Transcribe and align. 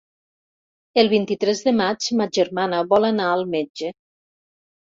El 1.01 1.09
vint-i-tres 1.11 1.61
de 1.67 1.73
maig 1.81 2.09
ma 2.21 2.27
germana 2.39 2.81
vol 2.95 3.07
anar 3.13 3.29
al 3.35 3.47
metge. 3.55 3.93